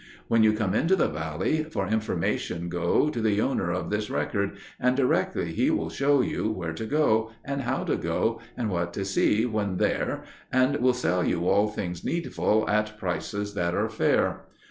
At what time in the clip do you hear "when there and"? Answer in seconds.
9.45-10.75